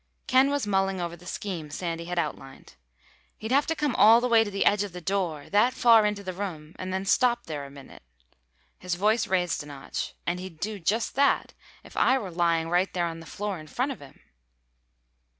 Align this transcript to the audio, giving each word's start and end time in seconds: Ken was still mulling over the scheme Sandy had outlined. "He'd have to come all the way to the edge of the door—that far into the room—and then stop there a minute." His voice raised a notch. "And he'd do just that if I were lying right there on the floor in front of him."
Ken 0.25 0.49
was 0.49 0.63
still 0.63 0.71
mulling 0.71 0.99
over 0.99 1.15
the 1.15 1.27
scheme 1.27 1.69
Sandy 1.69 2.05
had 2.05 2.17
outlined. 2.17 2.73
"He'd 3.37 3.51
have 3.51 3.67
to 3.67 3.75
come 3.75 3.93
all 3.95 4.19
the 4.19 4.27
way 4.27 4.43
to 4.43 4.49
the 4.49 4.65
edge 4.65 4.81
of 4.81 4.93
the 4.93 4.99
door—that 4.99 5.75
far 5.75 6.07
into 6.07 6.23
the 6.23 6.33
room—and 6.33 6.91
then 6.91 7.05
stop 7.05 7.45
there 7.45 7.65
a 7.65 7.69
minute." 7.69 8.01
His 8.79 8.95
voice 8.95 9.27
raised 9.27 9.61
a 9.61 9.67
notch. 9.67 10.15
"And 10.25 10.39
he'd 10.39 10.59
do 10.59 10.79
just 10.79 11.13
that 11.13 11.53
if 11.83 11.95
I 11.95 12.17
were 12.17 12.31
lying 12.31 12.67
right 12.67 12.91
there 12.91 13.05
on 13.05 13.19
the 13.19 13.27
floor 13.27 13.59
in 13.59 13.67
front 13.67 13.91
of 13.91 13.99
him." 13.99 14.21